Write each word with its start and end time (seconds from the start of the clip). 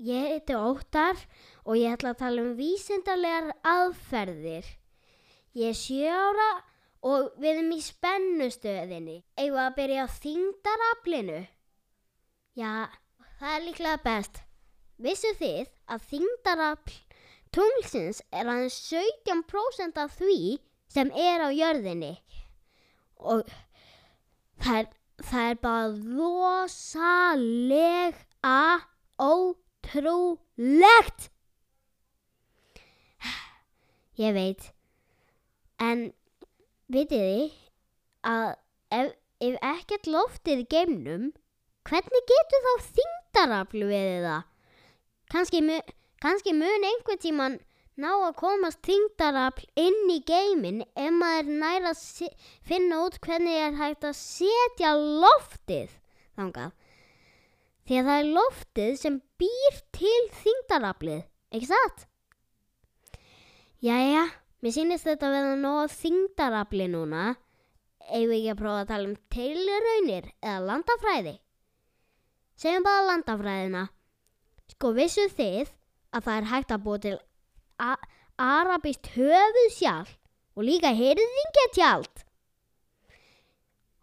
Ég 0.00 0.24
heiti 0.24 0.54
Óttar 0.56 1.18
og 1.68 1.76
ég 1.76 1.92
ætla 1.92 2.14
að 2.14 2.20
tala 2.22 2.40
um 2.42 2.54
vísindarlegar 2.56 3.52
aðferðir. 3.60 4.64
Ég 5.52 5.68
er 5.68 5.74
sjö 5.76 6.08
ára 6.08 6.64
og 7.04 7.36
við 7.36 7.50
erum 7.50 7.74
í 7.76 7.80
spennustöðinni. 7.84 9.20
Við 9.36 9.52
að 9.60 9.76
byrja 9.76 10.08
á 10.08 10.16
þingdaraflinu? 10.16 11.44
Já, 12.56 12.88
það 13.38 13.52
er 13.52 13.62
líklega 13.66 14.04
best. 14.06 14.40
Vissu 14.96 15.32
þið 15.36 15.68
að 15.92 16.00
þingdarafl 16.08 16.96
tunglsins 17.52 18.24
er 18.32 18.48
aðeins 18.48 18.80
17% 18.88 20.00
af 20.00 20.16
því 20.16 20.56
sem 20.88 21.12
er 21.12 21.44
á 21.44 21.52
jörðinni? 21.52 22.16
Og 23.20 23.44
það 24.62 24.78
er, 24.78 24.86
það 25.20 25.50
er 25.50 25.56
bara 25.60 25.92
rosalega 26.16 28.16
ótrúlegt. 29.82 31.30
Ég 34.14 34.32
veit. 34.32 34.72
En 35.78 36.12
vitið 36.92 37.22
þið 37.22 37.52
að 38.28 38.48
ef, 38.92 39.12
ef 39.40 39.56
ekkert 39.72 40.06
loftið 40.06 40.66
geimnum, 40.70 41.32
hvernig 41.88 42.30
getur 42.30 42.66
þá 42.66 42.88
þingdarafl 42.98 43.84
við 43.88 44.26
það? 44.26 44.48
Kanski, 45.32 45.62
kannski 46.20 46.52
mun 46.54 46.86
einhvern 46.86 47.22
tíman 47.22 47.58
ná 47.96 48.10
að 48.12 48.36
komast 48.36 48.82
þingdarafl 48.86 49.64
inn 49.80 50.12
í 50.12 50.20
geimin 50.28 50.84
ef 50.94 51.10
maður 51.16 51.50
næra 51.64 51.94
finna 52.68 53.02
út 53.06 53.18
hvernig 53.24 53.58
er 53.64 53.80
hægt 53.80 54.04
að 54.04 54.16
setja 54.20 54.94
loftið 54.96 55.90
þangað. 56.36 56.70
Því 57.92 57.98
að 58.00 58.06
það 58.08 58.18
er 58.22 58.28
loftið 58.32 58.92
sem 58.96 59.16
býr 59.36 59.74
til 59.92 60.20
þingdaraflið, 60.32 61.24
ekki 61.52 61.66
satt? 61.68 62.06
Jæja, 63.84 64.22
mér 64.64 64.72
sýnist 64.72 65.04
þetta 65.04 65.28
að 65.28 65.34
vera 65.36 65.58
nóg 65.60 65.90
þingdarafli 65.92 66.86
núna. 66.88 67.24
Eigum 68.08 68.30
við 68.30 68.38
ekki 68.38 68.54
að 68.54 68.62
prófa 68.62 68.78
að 68.86 68.88
tala 68.94 69.10
um 69.10 69.18
tilraunir 69.36 70.30
eða 70.38 70.62
landafræði? 70.70 71.34
Segjum 72.64 72.86
bara 72.88 73.02
landafræðina. 73.10 73.84
Sko, 74.72 74.94
vissu 74.96 75.28
þið 75.36 75.74
að 76.16 76.24
það 76.30 76.38
er 76.38 76.50
hægt 76.54 76.72
að 76.72 76.88
búa 76.88 77.04
til 77.04 77.14
arabist 78.46 79.12
höfuðsjál 79.18 80.08
og 80.56 80.64
líka 80.64 80.96
hirðingetjald? 80.96 82.24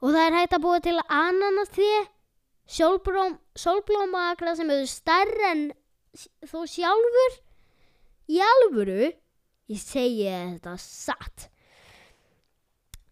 Og 0.05 0.13
það 0.13 0.23
er 0.27 0.39
hægt 0.43 0.57
að 0.61 0.65
búa 0.69 0.85
til 0.85 0.97
ananastrið, 1.09 2.13
sólblómaakra 2.69 4.55
sem 4.57 4.69
eru 4.73 4.87
stærri 4.89 5.45
en 5.49 5.63
þú 6.49 6.65
sjálfur? 6.69 7.39
Í 8.29 8.37
alvöru? 8.45 9.09
Ég 9.69 9.81
segi 9.81 10.27
þetta 10.29 10.75
satt. 10.81 11.49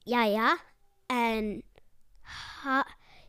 Jæja, 0.07 0.53
en 1.11 1.49
ha, 2.63 2.83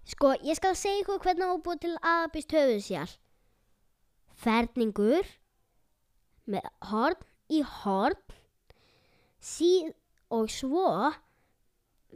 sko, 0.08 0.34
ég 0.46 0.56
skal 0.56 0.76
segja 0.78 1.02
ykkur 1.02 1.20
hvernig 1.24 1.48
var 1.50 1.62
búið 1.64 1.82
til 1.84 1.94
aðabist 1.98 2.54
höfuðsjál. 2.54 3.10
Ferningur 4.38 5.26
með 6.48 6.68
horn 6.90 7.24
í 7.52 7.62
horn 7.82 8.20
síð 9.42 9.92
og 10.34 10.48
svo 10.52 11.12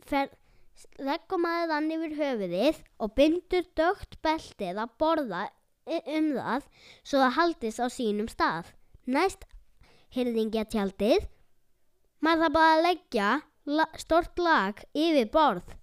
fer, 0.06 0.30
leggur 0.98 1.40
maður 1.42 1.72
þann 1.72 1.90
yfir 1.96 2.14
höfuðið 2.20 2.78
og 3.04 3.14
bindur 3.18 3.66
dögt 3.78 4.18
beltið 4.24 4.80
að 4.84 4.94
borða 5.02 5.42
i- 5.86 6.02
um 6.16 6.28
það 6.36 6.68
svo 7.02 7.18
það 7.22 7.36
haldist 7.38 7.82
á 7.82 7.86
sínum 7.90 8.28
stað. 8.30 8.70
Næst 9.06 9.44
hirðingja 10.14 10.64
tjaldið, 10.70 11.26
maður 12.22 12.44
það 12.44 12.52
bara 12.58 12.74
að 12.76 12.84
leggja 12.86 13.30
la, 13.66 13.86
stort 13.96 14.38
lag 14.38 14.84
yfir 14.94 15.30
borð. 15.32 15.74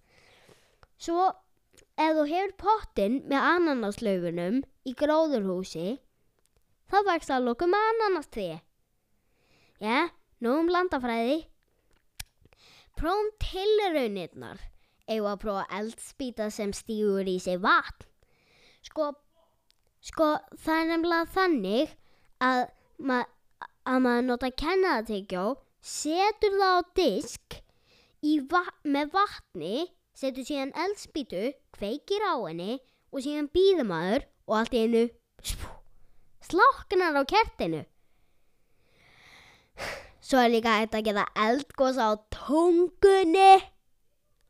Svo 0.99 1.29
ef 1.99 2.15
þú 2.15 2.25
hefur 2.29 2.55
pottin 2.63 3.21
með 3.27 3.47
ananaslaugunum 3.55 4.63
í 4.87 4.93
gróðurhúsi, 4.95 5.99
þá 6.89 6.97
vext 7.11 7.31
að 7.35 7.45
lokum 7.49 7.71
með 7.75 7.87
ananastrið. 7.93 8.59
Já, 9.79 10.09
nú 10.43 10.59
um 10.59 10.71
landafræði. 10.71 11.45
Prófum 12.99 13.29
tilraunirnar. 13.39 14.59
Eigum 15.09 15.31
að 15.31 15.41
prófa 15.43 15.65
eldspýta 15.79 16.49
sem 16.53 16.73
stígur 16.75 17.27
í 17.27 17.39
sig 17.41 17.57
vatn. 17.63 18.05
Sko, 18.85 19.09
sko, 20.05 20.27
það 20.61 20.81
er 20.83 20.89
nefnilega 20.91 21.31
þannig 21.33 21.95
að, 22.45 22.61
ma 23.01 23.23
að 23.89 24.03
maður 24.05 24.27
nota 24.27 24.51
kennaðategjó, 24.61 25.45
setur 25.81 26.59
það 26.59 26.77
á 26.77 26.81
disk 26.99 27.57
í 28.21 28.37
va 28.51 28.61
með 28.83 29.11
vatni, 29.15 29.87
setur 30.13 30.45
síðan 30.45 30.75
eldspýtu, 30.85 31.49
kveikir 31.75 32.23
á 32.23 32.35
henni 32.45 32.77
og 33.09 33.25
síðan 33.25 33.49
býður 33.53 33.89
maður 33.89 34.27
og 34.49 34.57
allt 34.61 34.75
í 34.77 34.83
einu 34.85 35.03
slokknar 36.49 37.17
á 37.17 37.23
kertinu. 37.29 37.83
Svo 40.19 40.41
er 40.43 40.51
líka 40.53 40.75
hægt 40.77 40.97
að 40.97 41.05
geta 41.09 41.25
eldgós 41.39 41.97
á 41.97 42.13
tungunni. 42.33 43.61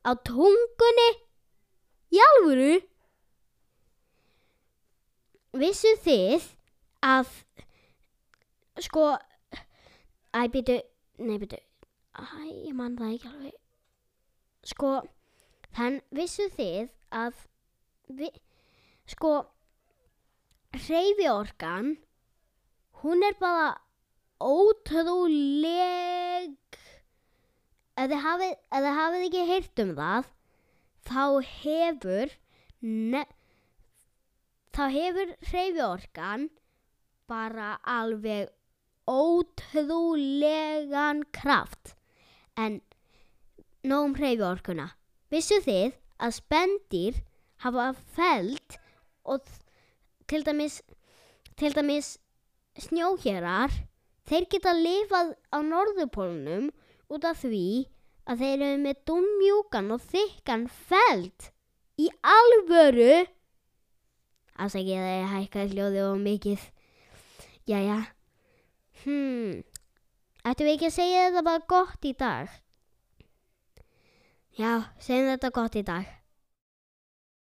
Á 0.10 0.12
tungunni? 0.26 1.10
Í 2.10 2.22
alvöru? 2.26 2.80
Vissu 5.62 5.92
þið 6.02 6.46
að 7.06 7.30
sko 8.82 9.06
æ, 10.34 10.42
býtu, 10.54 10.78
nei, 11.22 11.38
býtu 11.42 11.58
æ, 11.60 11.62
ég 12.66 12.74
man 12.78 12.98
það 12.98 13.16
ekki 13.16 13.30
alveg 13.30 13.58
sko 14.72 14.92
þann 15.78 16.00
vissu 16.16 16.50
þið 16.56 16.90
að 17.16 17.36
vi, 18.20 18.30
sko 19.10 19.32
hreyfiorkan 20.76 21.96
hún 23.04 23.26
er 23.26 23.36
bara 23.42 23.70
ótrúleg 24.40 25.60
ef 28.00 28.08
þið 28.12 28.22
hafið, 28.24 28.54
ef 28.56 28.84
þið 28.86 28.96
hafið 29.00 29.26
ekki 29.28 29.48
heyrt 29.50 29.82
um 29.84 29.92
það 29.98 30.30
þá 31.10 31.26
hefur 31.50 32.28
ne, 32.82 33.24
þá 34.76 34.84
hefur 34.94 35.34
hreyfiorkan 35.50 36.48
bara 37.30 37.70
alveg 37.84 38.50
ótrúlegan 39.10 40.44
kraft. 41.36 41.96
En 42.56 42.82
nóg 43.84 44.06
um 44.10 44.16
hreyfiorkuna. 44.18 44.88
Vissu 45.30 45.60
þið 45.66 45.98
að 46.20 46.36
spendir 46.38 47.20
hafa 47.64 47.94
feld 48.16 48.78
og 49.30 49.46
til 50.30 50.44
dæmis 50.46 50.82
til 51.60 51.74
dæmis 51.76 52.18
snjóhjarar 52.80 53.74
þeir 54.30 54.46
geta 54.52 54.72
lifað 54.78 55.34
á 55.52 55.58
norðupólunum 55.66 56.70
út 57.10 57.26
af 57.26 57.42
því 57.44 57.66
að 58.30 58.44
þeir 58.44 58.64
eru 58.68 58.82
með 58.84 59.02
dummjúkan 59.10 59.90
og 59.96 60.04
þykkan 60.12 60.68
feld 60.70 61.50
í 62.00 62.10
alvöru. 62.22 63.26
Afsækið 64.60 65.00
að 65.00 65.10
ég 65.16 65.34
hækkaði 65.34 65.74
hljóði 65.74 66.06
og 66.06 66.22
mikið. 66.24 66.68
Jæja. 67.70 68.00
Hmm. 69.04 69.66
Ættum 70.44 70.68
við 70.68 70.76
ekki 70.76 70.90
að 70.90 70.98
segja 71.00 71.26
þetta 71.28 71.46
bara 71.50 71.66
gott 71.74 72.06
í 72.06 72.14
dag? 72.20 72.54
Já, 74.60 74.72
segjum 75.00 75.34
þetta 75.34 75.56
gott 75.56 75.78
í 75.80 75.86
dag 75.88 76.19